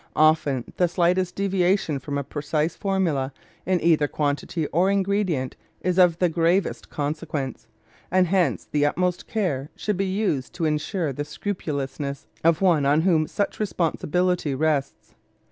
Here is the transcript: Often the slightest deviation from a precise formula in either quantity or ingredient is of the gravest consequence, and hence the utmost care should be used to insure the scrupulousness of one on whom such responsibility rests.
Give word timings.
Often 0.15 0.73
the 0.77 0.87
slightest 0.87 1.35
deviation 1.35 1.99
from 1.99 2.17
a 2.17 2.23
precise 2.23 2.75
formula 2.75 3.31
in 3.67 3.79
either 3.81 4.07
quantity 4.07 4.65
or 4.69 4.89
ingredient 4.89 5.55
is 5.81 5.99
of 5.99 6.17
the 6.17 6.27
gravest 6.27 6.89
consequence, 6.89 7.67
and 8.09 8.25
hence 8.25 8.65
the 8.65 8.83
utmost 8.83 9.27
care 9.27 9.69
should 9.75 9.97
be 9.97 10.05
used 10.07 10.53
to 10.55 10.65
insure 10.65 11.13
the 11.13 11.23
scrupulousness 11.23 12.25
of 12.43 12.61
one 12.63 12.83
on 12.83 13.01
whom 13.01 13.27
such 13.27 13.59
responsibility 13.59 14.55
rests. 14.55 15.13